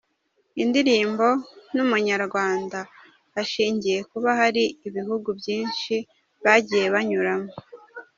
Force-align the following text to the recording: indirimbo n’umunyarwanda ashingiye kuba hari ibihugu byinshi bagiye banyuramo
indirimbo 0.63 1.27
n’umunyarwanda 1.75 2.79
ashingiye 3.41 3.99
kuba 4.11 4.29
hari 4.39 4.63
ibihugu 4.87 5.29
byinshi 5.39 5.95
bagiye 6.43 6.85
banyuramo 6.95 7.51